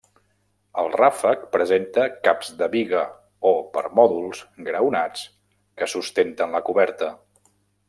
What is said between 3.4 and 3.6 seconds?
o